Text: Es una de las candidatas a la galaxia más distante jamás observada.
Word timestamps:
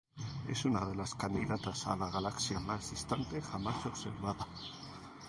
Es 0.49 0.65
una 0.65 0.83
de 0.87 0.95
las 0.95 1.13
candidatas 1.13 1.85
a 1.85 1.95
la 1.95 2.09
galaxia 2.09 2.59
más 2.59 2.89
distante 2.89 3.39
jamás 3.39 3.85
observada. 3.85 4.47